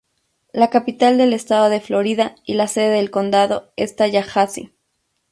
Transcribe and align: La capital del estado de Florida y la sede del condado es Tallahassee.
La 0.51 0.67
capital 0.71 1.19
del 1.19 1.31
estado 1.31 1.69
de 1.69 1.79
Florida 1.79 2.33
y 2.43 2.55
la 2.55 2.67
sede 2.67 2.95
del 2.95 3.11
condado 3.11 3.71
es 3.75 3.95
Tallahassee. 3.95 4.73